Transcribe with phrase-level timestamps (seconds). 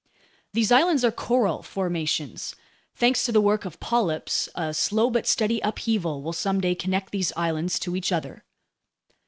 [0.53, 2.55] These islands are coral formations.
[2.95, 7.31] Thanks to the work of polyps, a slow but steady upheaval will someday connect these
[7.37, 8.43] islands to each other.